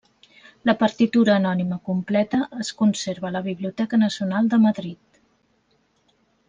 [0.69, 5.25] La partitura anònima completa es conserva a la Biblioteca Nacional de Madrid.